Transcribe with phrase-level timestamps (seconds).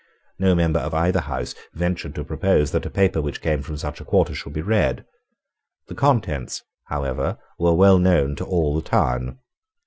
[0.39, 4.01] No member of either House ventured to propose that a paper which came from such
[4.01, 5.05] a quarter should be read.
[5.89, 9.37] The contents, however, were well known to all the town.